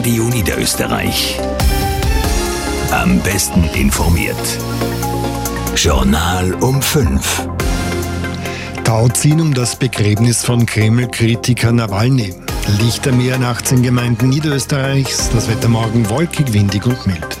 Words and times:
Radio 0.00 0.24
Niederösterreich. 0.24 1.38
Am 2.90 3.20
besten 3.20 3.64
informiert. 3.74 4.34
Journal 5.76 6.54
um 6.54 6.80
5. 6.80 7.46
Tauziehen 8.82 9.42
um 9.42 9.52
das 9.52 9.76
Begräbnis 9.76 10.42
von 10.42 10.64
Kreml-Kritiker 10.64 11.72
Nawalny. 11.72 12.32
Lichtermeer 12.78 13.36
in 13.36 13.44
18 13.44 13.82
Gemeinden 13.82 14.30
Niederösterreichs. 14.30 15.28
Das 15.34 15.50
Wetter 15.50 15.68
morgen 15.68 16.08
wolkig, 16.08 16.54
windig 16.54 16.86
und 16.86 17.06
mild. 17.06 17.39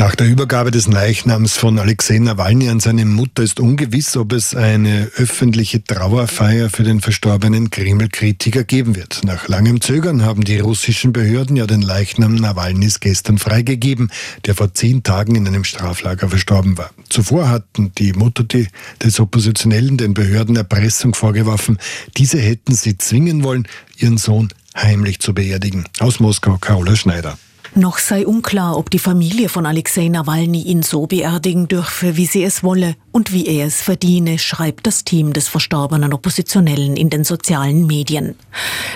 Nach 0.00 0.14
der 0.14 0.28
Übergabe 0.28 0.70
des 0.70 0.86
Leichnams 0.86 1.58
von 1.58 1.78
Alexei 1.78 2.18
Nawalny 2.18 2.70
an 2.70 2.80
seine 2.80 3.04
Mutter 3.04 3.42
ist 3.42 3.60
ungewiss, 3.60 4.16
ob 4.16 4.32
es 4.32 4.54
eine 4.54 5.10
öffentliche 5.16 5.84
Trauerfeier 5.84 6.70
für 6.70 6.84
den 6.84 7.02
verstorbenen 7.02 7.68
Kreml-Kritiker 7.68 8.64
geben 8.64 8.96
wird. 8.96 9.20
Nach 9.24 9.46
langem 9.46 9.82
Zögern 9.82 10.24
haben 10.24 10.42
die 10.42 10.58
russischen 10.58 11.12
Behörden 11.12 11.54
ja 11.54 11.66
den 11.66 11.82
Leichnam 11.82 12.34
Nawalnys 12.34 13.00
gestern 13.00 13.36
freigegeben, 13.36 14.10
der 14.46 14.54
vor 14.54 14.72
zehn 14.72 15.02
Tagen 15.02 15.34
in 15.34 15.46
einem 15.46 15.64
Straflager 15.64 16.30
verstorben 16.30 16.78
war. 16.78 16.92
Zuvor 17.10 17.50
hatten 17.50 17.92
die 17.98 18.14
Mutter 18.14 18.44
des 18.44 19.20
Oppositionellen 19.20 19.98
den 19.98 20.14
Behörden 20.14 20.56
Erpressung 20.56 21.14
vorgeworfen. 21.14 21.76
Diese 22.16 22.38
hätten 22.38 22.74
sie 22.74 22.96
zwingen 22.96 23.44
wollen, 23.44 23.68
ihren 23.98 24.16
Sohn 24.16 24.48
heimlich 24.74 25.20
zu 25.20 25.34
beerdigen. 25.34 25.84
Aus 25.98 26.20
Moskau, 26.20 26.56
Carola 26.56 26.96
Schneider. 26.96 27.36
Noch 27.76 27.98
sei 27.98 28.26
unklar, 28.26 28.76
ob 28.76 28.90
die 28.90 28.98
Familie 28.98 29.48
von 29.48 29.64
Alexei 29.64 30.08
Nawalny 30.08 30.62
ihn 30.62 30.82
so 30.82 31.06
beerdigen 31.06 31.68
dürfe, 31.68 32.16
wie 32.16 32.26
sie 32.26 32.42
es 32.42 32.64
wolle 32.64 32.96
und 33.12 33.32
wie 33.32 33.46
er 33.46 33.66
es 33.66 33.80
verdiene, 33.80 34.40
schreibt 34.40 34.88
das 34.88 35.04
Team 35.04 35.32
des 35.32 35.46
verstorbenen 35.46 36.12
Oppositionellen 36.12 36.96
in 36.96 37.10
den 37.10 37.22
sozialen 37.22 37.86
Medien. 37.86 38.34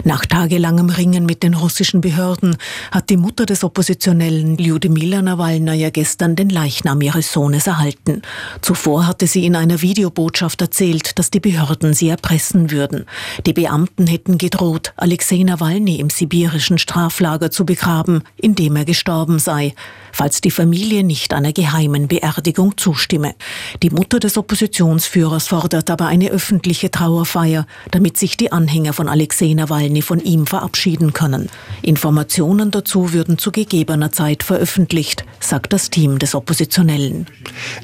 Nach 0.03 0.27
tagelangem 0.27 0.91
Ringen 0.91 1.25
mit 1.25 1.45
den 1.45 1.55
russischen 1.55 2.01
Behörden 2.01 2.57
hat 2.91 3.11
die 3.11 3.17
Mutter 3.17 3.47
des 3.47 3.63
Oppositionellen 3.63 4.57
Lyudmila 4.57 5.23
Nawalnaja 5.23 5.91
gestern 5.91 6.35
den 6.35 6.51
Leichnam 6.51 7.01
ihres 7.01 7.33
Sohnes 7.33 7.69
erhalten. 7.69 8.23
Zuvor 8.61 9.07
hatte 9.07 9.29
sie 9.29 9.47
in 9.47 9.55
einer 9.55 9.83
Videobotschaft 9.83 10.61
erzählt, 10.61 11.17
dass 11.19 11.31
die 11.31 11.41
Behörden 11.41 11.95
sie 11.95 12.09
erpressen 12.09 12.73
würden. 12.73 13.07
Die 13.47 13.53
Beamten 13.53 14.09
hätten 14.09 14.37
gedroht, 14.37 14.93
Alexei 14.97 15.45
Nawalny 15.45 16.01
im 16.01 16.11
sibirischen 16.11 16.79
Straflager 16.79 17.53
zu 17.53 17.65
begraben, 17.65 18.23
in 18.37 18.57
dem 18.57 18.64
er 18.77 18.85
gestorben 18.85 19.39
sei, 19.39 19.75
falls 20.15 20.41
die 20.41 20.51
Familie 20.51 21.05
nicht 21.05 21.35
einer 21.35 21.53
geheimen 21.53 22.09
Beerdigung 22.09 22.79
zustimme. 22.79 23.35
Die 23.83 23.91
Mutter 23.91 24.21
des 24.21 24.39
Oppositionsführers 24.39 25.49
fordert 25.49 25.91
aber 25.91 26.07
eine 26.07 26.31
öffentliche 26.31 26.91
Trauerfeier, 26.91 27.67
damit 27.91 28.17
sich 28.17 28.37
die 28.37 28.53
Anhänger 28.53 28.93
von 28.93 29.09
Alexei 29.09 29.53
Nawalny 29.55 30.03
von 30.03 30.21
ihm 30.21 30.47
verabschieden 30.47 31.13
können. 31.13 31.49
Informationen 31.83 32.71
dazu 32.71 33.13
würden 33.13 33.39
zu 33.39 33.51
gegebener 33.51 34.13
Zeit 34.13 34.43
veröffentlicht, 34.43 35.25
sagt 35.41 35.73
das 35.73 35.91
Team 35.91 36.19
des 36.19 36.35
Oppositionellen. 36.35 37.27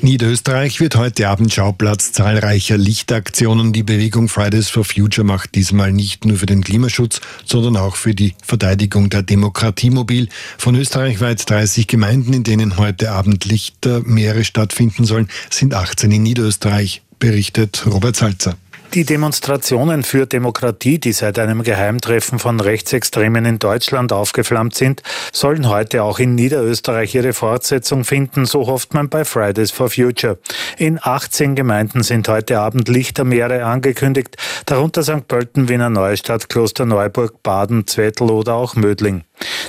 Niederösterreich 0.01 0.81
wird 0.81 0.97
heute 0.97 1.29
Abend 1.29 1.53
Schauplatz 1.53 2.13
zahlreicher 2.13 2.79
Lichtaktionen. 2.79 3.73
Die 3.73 3.83
Bewegung 3.83 4.29
Fridays 4.29 4.69
for 4.69 4.85
Future 4.85 5.27
macht 5.27 5.55
diesmal 5.55 5.93
nicht 5.93 6.25
nur 6.25 6.37
für 6.37 6.47
den 6.47 6.63
Klimaschutz, 6.63 7.21
sondern 7.45 7.77
auch 7.77 7.97
für 7.97 8.15
die 8.15 8.35
Verteidigung 8.43 9.11
der 9.11 9.23
Demokratie 9.23 9.91
mobil. 9.91 10.29
Von 10.59 10.75
österreichweit 10.77 11.49
30 11.49 11.87
Gemeinden, 11.87 12.20
in 12.25 12.45
denen 12.45 12.77
heute 12.77 13.11
Abend 13.11 13.45
Lichtermeere 13.45 14.45
stattfinden 14.45 15.05
sollen, 15.05 15.29
sind 15.51 15.75
18 15.75 16.11
in 16.11 16.23
Niederösterreich, 16.23 17.03
berichtet 17.19 17.85
Robert 17.87 18.17
Salzer. 18.17 18.57
Die 18.95 19.05
Demonstrationen 19.05 20.03
für 20.03 20.27
Demokratie, 20.27 20.99
die 20.99 21.13
seit 21.13 21.39
einem 21.39 21.63
Geheimtreffen 21.63 22.41
von 22.41 22.59
Rechtsextremen 22.59 23.45
in 23.45 23.61
Deutschland 23.61 24.13
aufgeflammt 24.13 24.75
sind, 24.75 25.05
sollen 25.33 25.69
heute 25.69 26.03
auch 26.03 26.19
in 26.19 26.35
Niederösterreich 26.35 27.15
ihre 27.15 27.33
Fortsetzung 27.33 28.03
finden, 28.03 28.47
so 28.47 28.67
hofft 28.67 28.93
man 28.93 29.09
bei 29.09 29.25
Fridays 29.25 29.71
for 29.71 29.91
Future. 29.91 30.39
In 30.77 30.99
18 31.01 31.55
Gemeinden 31.55 32.03
sind 32.03 32.27
heute 32.27 32.59
Abend 32.59 32.89
Lichtermeere 32.89 33.65
angekündigt, 33.65 34.37
darunter 34.67 35.05
St. 35.05 35.29
Pölten, 35.29 35.69
Wiener 35.69 35.91
Neustadt, 35.91 36.49
Klosterneuburg, 36.49 37.45
Baden, 37.45 37.87
Zwettl 37.87 38.25
oder 38.25 38.55
auch 38.55 38.75
Mödling. 38.75 39.23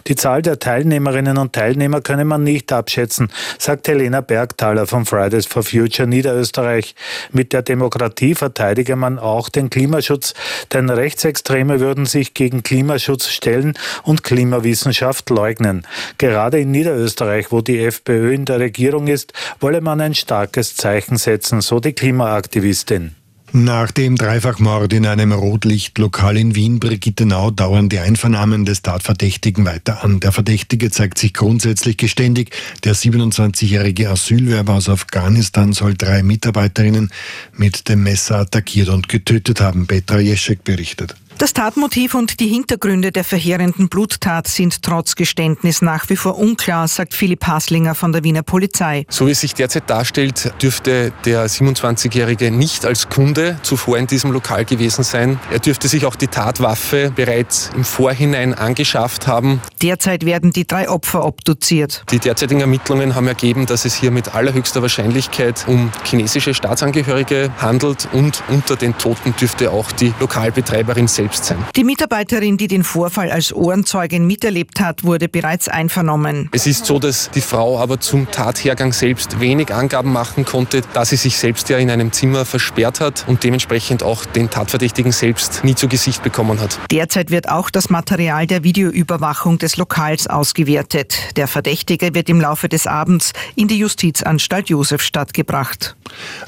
Die 0.08 0.16
Zahl 0.16 0.42
der 0.42 0.59
Teilnehmerinnen 0.59 1.38
und 1.38 1.54
Teilnehmer 1.54 2.02
könne 2.02 2.26
man 2.26 2.44
nicht 2.44 2.72
abschätzen, 2.72 3.30
sagt 3.58 3.88
Helena 3.88 4.22
Bergthaler 4.22 4.88
von 4.88 5.06
Fridays 5.06 5.46
for 5.46 5.64
Future 5.64 6.08
Niederösterreich. 6.08 6.96
Mit 7.32 7.54
der 7.54 7.62
Demokratie 7.62 8.36
verteidige 8.36 8.96
man 8.96 9.20
auch 9.20 9.50
den 9.50 9.70
Klimaschutz, 9.70 10.34
denn 10.74 10.90
Rechtsextreme 10.90 11.80
würden 11.80 12.06
sich 12.06 12.34
gegen 12.34 12.64
Klimaschutz 12.64 13.30
stellen 13.30 13.74
und 14.04 14.24
Klimawissenschaft 14.24 15.30
leugnen. 15.30 15.86
Gerade 16.18 16.59
in 16.59 16.72
Niederösterreich, 16.72 17.52
wo 17.52 17.62
die 17.62 17.80
FPÖ 17.84 18.34
in 18.34 18.46
der 18.46 18.59
Regierung 18.59 19.08
ist, 19.08 19.34
wolle 19.59 19.82
man 19.82 20.02
ein 20.02 20.16
starkes 20.16 20.76
Zeichen 20.76 21.18
setzen, 21.18 21.62
so 21.62 21.80
die 21.80 21.94
Klimaaktivistin. 21.94 23.16
Nach 23.54 23.92
dem 23.92 24.16
Dreifachmord 24.16 24.94
in 24.94 25.06
einem 25.06 25.34
Rotlichtlokal 25.34 26.38
in 26.38 26.56
Wien-Brigittenau 26.56 27.52
dauern 27.52 27.90
die 27.90 28.00
Einvernahmen 28.00 28.64
des 28.64 28.82
Tatverdächtigen 28.82 29.66
weiter 29.66 30.06
an. 30.06 30.22
Der 30.22 30.32
Verdächtige 30.32 30.90
zeigt 30.90 31.18
sich 31.18 31.34
grundsätzlich 31.34 31.98
geständig. 31.98 32.56
Der 32.86 32.96
27-jährige 32.96 34.10
Asylwerber 34.10 34.76
aus 34.76 34.88
Afghanistan 34.88 35.74
soll 35.74 35.96
drei 35.96 36.24
Mitarbeiterinnen 36.24 37.12
mit 37.52 37.90
dem 37.90 38.04
Messer 38.04 38.38
attackiert 38.40 38.88
und 38.88 39.10
getötet 39.10 39.60
haben. 39.60 39.86
Petra 39.86 40.20
Jeschek 40.20 40.64
berichtet. 40.64 41.16
Das 41.41 41.53
Tatmotiv 41.53 42.13
und 42.13 42.40
die 42.40 42.46
Hintergründe 42.46 43.12
der 43.12 43.24
verheerenden 43.24 43.90
Bluttat 43.90 44.47
sind 44.47 44.84
trotz 44.84 45.16
Geständnis 45.16 45.81
nach 45.81 46.07
wie 46.12 46.16
vor 46.16 46.38
unklar, 46.38 46.88
sagt 46.88 47.16
Philipp 47.16 47.47
Haslinger 47.47 47.96
von 47.96 48.12
der 48.12 48.24
Wiener 48.24 48.44
Polizei. 48.44 49.07
So 49.09 49.25
wie 49.25 49.31
es 49.31 49.41
sich 49.41 49.56
derzeit 49.56 49.90
darstellt, 49.90 50.53
dürfte 50.62 51.12
der 51.25 51.47
27-Jährige 51.47 52.52
nicht 52.52 52.85
als 52.85 53.09
Kunde 53.09 53.57
zuvor 53.63 53.97
in 53.97 54.06
diesem 54.06 54.31
Lokal 54.31 54.66
gewesen 54.66 55.03
sein. 55.03 55.40
Er 55.50 55.57
dürfte 55.57 55.88
sich 55.88 56.06
auch 56.06 56.16
die 56.16 56.28
Tatwaffe 56.28 57.12
bereits 57.16 57.72
im 57.75 57.85
Vorhinein 57.85 58.53
angeschafft 58.53 59.25
haben. 59.25 59.62
Derzeit 59.81 60.28
werden 60.28 60.52
die 60.52 60.68
drei 60.68 60.90
Opfer 60.90 61.25
obduziert. 61.25 62.03
Die 62.12 62.19
derzeitigen 62.19 62.62
Ermittlungen 62.62 63.16
haben 63.16 63.25
ergeben, 63.25 63.66
dass 63.66 63.85
es 63.85 63.96
hier 63.96 64.12
mit 64.12 64.35
allerhöchster 64.35 64.84
Wahrscheinlichkeit 64.84 65.66
um 65.68 65.91
chinesische 66.03 66.53
Staatsangehörige 66.53 67.50
handelt 67.58 68.08
und 68.13 68.44
unter 68.47 68.75
den 68.75 68.96
Toten 69.00 69.34
dürfte 69.41 69.72
auch 69.72 69.91
die 69.91 70.13
Lokalbetreiberin 70.19 71.08
selbst 71.08 71.31
selbst 71.31 71.46
sein. 71.46 71.58
Die 71.75 71.84
Mitarbeiterin, 71.84 72.58
die 72.58 72.68
den 72.68 72.84
Vorfall 72.84 73.31
als 73.31 73.53
Ohrenzeugin 73.53 74.25
miterlebt 74.25 74.80
hat, 74.80 75.03
wurde 75.03 75.30
bereits 75.30 75.68
einvernommen. 75.68 76.50
Es 76.52 76.68
ist 76.68 76.86
so, 76.86 77.00
dass 77.00 77.30
die 77.31 77.42
Frau 77.42 77.80
aber 77.80 78.00
zum 78.00 78.30
Tathergang 78.30 78.94
selbst 78.94 79.40
wenig 79.40 79.74
Angaben 79.74 80.12
machen 80.12 80.46
konnte, 80.46 80.81
da 80.94 81.06
sie 81.06 81.16
sich 81.16 81.38
selbst 81.38 81.70
ja 81.70 81.78
in 81.78 81.90
einem 81.90 82.12
Zimmer 82.12 82.46
versperrt 82.46 83.00
hat 83.00 83.25
und 83.28 83.44
dementsprechend 83.44 84.03
auch 84.03 84.25
den 84.25 84.50
Tatverdächtigen 84.50 85.12
selbst 85.12 85.64
nie 85.64 85.75
zu 85.75 85.88
Gesicht 85.88 86.24
bekommen 86.24 86.59
hat. 86.59 86.80
Derzeit 86.91 87.31
wird 87.31 87.50
auch 87.50 87.70
das 87.70 87.90
Material 87.90 88.47
der 88.47 88.64
Videoüberwachung 88.64 89.58
des 89.58 89.78
Lokals 89.78 90.28
ausgewertet. 90.28 91.18
Der 91.38 91.47
Verdächtige 91.47 92.14
wird 92.14 92.30
im 92.30 92.41
Laufe 92.41 92.70
des 92.70 92.88
Abends 92.88 93.31
in 93.56 93.68
die 93.68 93.78
Justizanstalt 93.78 94.70
Josefstadt 94.70 95.34
gebracht. 95.34 95.96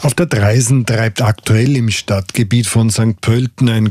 Auf 0.01 0.13
der 0.13 0.25
Dreisen 0.25 0.85
treibt 0.85 1.21
aktuell 1.21 1.75
im 1.77 1.89
Stadtgebiet 1.89 2.67
von 2.67 2.89
St. 2.89 3.21
Pölten 3.21 3.69
ein 3.69 3.89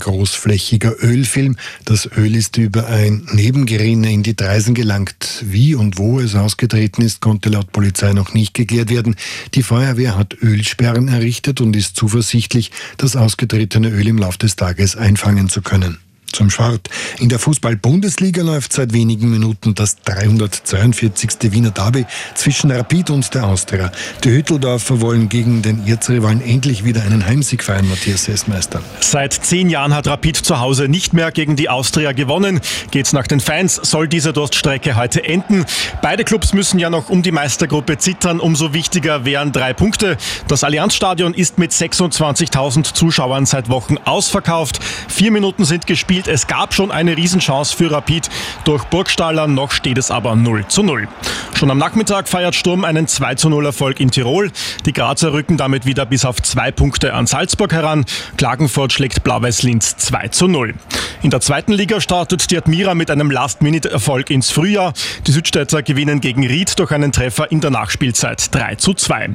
großflächiger 0.82 1.02
Ölfilm. 1.02 1.56
Das 1.84 2.08
Öl 2.16 2.34
ist 2.34 2.56
über 2.56 2.86
ein 2.86 3.26
Nebengerinne 3.32 4.12
in 4.12 4.22
die 4.22 4.36
Dreisen 4.36 4.74
gelangt. 4.74 5.42
Wie 5.44 5.74
und 5.74 5.98
wo 5.98 6.20
es 6.20 6.34
ausgetreten 6.34 7.02
ist, 7.02 7.20
konnte 7.20 7.48
laut 7.48 7.72
Polizei 7.72 8.12
noch 8.12 8.34
nicht 8.34 8.54
geklärt 8.54 8.90
werden. 8.90 9.16
Die 9.54 9.62
Feuerwehr 9.62 10.16
hat 10.16 10.36
Ölsperren 10.42 11.08
errichtet 11.08 11.60
und 11.60 11.76
ist 11.76 11.96
zuversichtlich, 11.96 12.70
das 12.96 13.16
ausgetretene 13.16 13.88
Öl 13.88 14.08
im 14.08 14.18
Laufe 14.18 14.38
des 14.38 14.56
Tages 14.56 14.96
einfangen 14.96 15.48
zu 15.48 15.62
können 15.62 15.98
zum 16.32 16.50
Sport. 16.50 16.88
In 17.18 17.28
der 17.28 17.38
Fußball-Bundesliga 17.38 18.42
läuft 18.42 18.72
seit 18.72 18.92
wenigen 18.92 19.30
Minuten 19.30 19.74
das 19.74 19.96
342. 20.04 21.52
Wiener 21.52 21.70
Derby 21.70 22.06
zwischen 22.34 22.70
Rapid 22.70 23.10
und 23.10 23.34
der 23.34 23.44
Austria. 23.44 23.92
Die 24.24 24.30
Hütteldorfer 24.30 25.00
wollen 25.00 25.28
gegen 25.28 25.62
den 25.62 25.86
Erzrivalen 25.86 26.42
endlich 26.42 26.84
wieder 26.84 27.02
einen 27.02 27.26
Heimsieg 27.26 27.62
feiern, 27.62 27.88
Matthias 27.88 28.24
Sessmeister. 28.24 28.80
Seit 29.00 29.32
zehn 29.32 29.68
Jahren 29.68 29.94
hat 29.94 30.06
Rapid 30.06 30.36
zu 30.36 30.60
Hause 30.60 30.88
nicht 30.88 31.12
mehr 31.12 31.30
gegen 31.32 31.56
die 31.56 31.68
Austria 31.68 32.12
gewonnen. 32.12 32.60
Geht's 32.90 33.12
nach 33.12 33.26
den 33.26 33.40
Fans, 33.40 33.76
soll 33.76 34.08
diese 34.08 34.32
Durststrecke 34.32 34.96
heute 34.96 35.24
enden. 35.24 35.64
Beide 36.00 36.24
Clubs 36.24 36.52
müssen 36.52 36.78
ja 36.78 36.90
noch 36.90 37.10
um 37.10 37.22
die 37.22 37.32
Meistergruppe 37.32 37.98
zittern. 37.98 38.40
Umso 38.40 38.72
wichtiger 38.72 39.24
wären 39.24 39.52
drei 39.52 39.72
Punkte. 39.72 40.16
Das 40.48 40.64
Allianzstadion 40.64 41.34
ist 41.34 41.58
mit 41.58 41.72
26.000 41.72 42.94
Zuschauern 42.94 43.46
seit 43.46 43.68
Wochen 43.68 43.98
ausverkauft. 44.04 44.80
Vier 45.08 45.30
Minuten 45.30 45.64
sind 45.64 45.86
gespielt 45.86 46.21
gespielt. 46.22 46.28
Es 46.28 46.46
gab 46.46 46.74
schon 46.74 46.90
eine 46.90 47.16
Riesenchance 47.16 47.76
für 47.76 47.90
Rapid 47.90 48.28
durch 48.64 48.84
Burgstaller, 48.84 49.46
noch 49.46 49.72
steht 49.72 49.98
es 49.98 50.10
aber 50.10 50.36
0 50.36 50.66
zu 50.68 50.82
0. 50.82 51.08
Schon 51.54 51.70
am 51.70 51.78
Nachmittag 51.78 52.28
feiert 52.28 52.54
Sturm 52.54 52.84
einen 52.84 53.06
2 53.06 53.34
zu 53.36 53.48
0 53.48 53.66
Erfolg 53.66 54.00
in 54.00 54.10
Tirol. 54.10 54.50
Die 54.86 54.92
Grazer 54.92 55.32
rücken 55.32 55.56
damit 55.56 55.86
wieder 55.86 56.06
bis 56.06 56.24
auf 56.24 56.42
zwei 56.42 56.70
Punkte 56.70 57.14
an 57.14 57.26
Salzburg 57.26 57.72
heran. 57.72 58.04
Klagenfurt 58.36 58.92
schlägt 58.92 59.22
Blau-Weiß 59.22 59.62
Linz 59.62 59.96
2 59.96 60.28
zu 60.28 60.48
0. 60.48 60.74
In 61.22 61.30
der 61.30 61.40
zweiten 61.40 61.72
Liga 61.72 62.00
startet 62.00 62.50
die 62.50 62.58
Admira 62.58 62.94
mit 62.94 63.10
einem 63.10 63.30
Last-Minute-Erfolg 63.30 64.30
ins 64.30 64.50
Frühjahr. 64.50 64.92
Die 65.26 65.32
Südstädter 65.32 65.82
gewinnen 65.82 66.20
gegen 66.20 66.44
Ried 66.46 66.78
durch 66.78 66.90
einen 66.90 67.12
Treffer 67.12 67.50
in 67.52 67.60
der 67.60 67.70
Nachspielzeit 67.70 68.52
3 68.52 68.74
zu 68.76 68.94
2. 68.94 69.30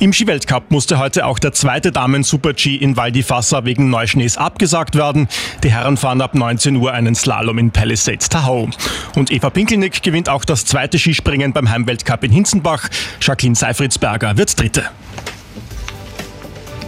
Im 0.00 0.12
Skiweltcup 0.12 0.70
musste 0.70 0.98
heute 0.98 1.24
auch 1.24 1.38
der 1.38 1.52
zweite 1.52 1.92
Damen-Super-G 1.92 2.74
in 2.74 2.96
Val 2.96 3.12
di 3.12 3.22
Fassa 3.22 3.64
wegen 3.64 3.90
Neuschnees 3.90 4.36
abgesagt 4.36 4.96
werden. 4.96 5.28
Die 5.62 5.70
Herren 5.70 5.96
fahren 5.96 6.20
ab 6.20 6.34
19 6.34 6.76
Uhr 6.76 6.92
einen 6.92 7.14
Slalom 7.14 7.58
in 7.58 7.70
Palisades 7.70 8.28
Tahoe. 8.28 8.70
Und 9.14 9.30
Eva 9.30 9.50
Pinkelnick 9.50 10.02
gewinnt 10.02 10.28
auch 10.28 10.44
das 10.44 10.64
zweite 10.64 10.98
Skispringen 10.98 11.52
beim 11.52 11.70
Heimweltcup 11.70 12.24
in 12.24 12.32
Hinzenbach. 12.32 12.88
Jacqueline 13.20 13.54
Seifritzberger 13.54 14.36
wird 14.36 14.58
Dritte 14.58 14.84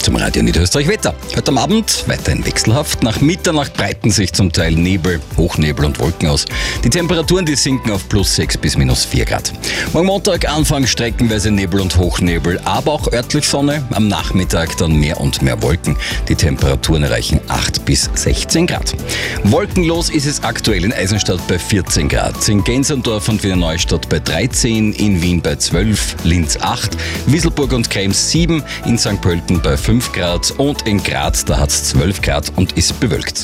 zum 0.06 0.14
Radio 0.14 0.40
Niederösterreich 0.40 0.86
Wetter. 0.86 1.16
Heute 1.34 1.48
am 1.48 1.58
Abend 1.58 2.04
weiterhin 2.06 2.46
wechselhaft. 2.46 3.02
Nach 3.02 3.20
Mitternacht 3.20 3.74
breiten 3.74 4.12
sich 4.12 4.32
zum 4.32 4.52
Teil 4.52 4.72
Nebel, 4.72 5.20
Hochnebel 5.36 5.84
und 5.84 5.98
Wolken 5.98 6.28
aus. 6.28 6.44
Die 6.84 6.90
Temperaturen, 6.90 7.44
die 7.44 7.56
sinken 7.56 7.90
auf 7.90 8.08
plus 8.08 8.36
6 8.36 8.58
bis 8.58 8.76
minus 8.76 9.04
4 9.04 9.24
Grad. 9.24 9.52
Morgen 9.92 10.06
Montag 10.06 10.48
Anfang 10.48 10.86
streckenweise 10.86 11.50
Nebel 11.50 11.80
und 11.80 11.96
Hochnebel, 11.96 12.60
aber 12.64 12.92
auch 12.92 13.12
örtlich 13.12 13.48
Sonne. 13.48 13.84
Am 13.90 14.06
Nachmittag 14.06 14.76
dann 14.76 14.94
mehr 14.94 15.20
und 15.20 15.42
mehr 15.42 15.60
Wolken. 15.60 15.96
Die 16.28 16.36
Temperaturen 16.36 17.02
erreichen 17.02 17.40
8 17.48 17.84
bis 17.84 18.08
16 18.14 18.68
Grad. 18.68 18.94
Wolkenlos 19.42 20.10
ist 20.10 20.26
es 20.26 20.44
aktuell 20.44 20.84
in 20.84 20.92
Eisenstadt 20.92 21.44
bei 21.48 21.58
14 21.58 22.08
Grad, 22.08 22.48
in 22.48 22.62
Gensendorf 22.62 23.28
und 23.28 23.42
Wiener 23.42 23.56
Neustadt 23.56 24.08
bei 24.08 24.20
13, 24.20 24.92
in 24.92 25.20
Wien 25.20 25.42
bei 25.42 25.56
12, 25.56 26.18
Linz 26.22 26.56
8, 26.60 26.96
Wieselburg 27.26 27.72
und 27.72 27.90
Krems 27.90 28.30
7, 28.30 28.62
in 28.84 28.98
St. 28.98 29.20
Pölten 29.20 29.60
bei 29.60 29.76
5 29.76 29.95
5 29.96 30.12
Grad 30.12 30.50
und 30.58 30.86
in 30.86 31.02
Graz, 31.02 31.46
da 31.46 31.58
hat 31.58 31.70
es 31.70 31.84
12 31.84 32.20
Grad 32.20 32.52
und 32.56 32.72
ist 32.72 33.00
bewölkt. 33.00 33.34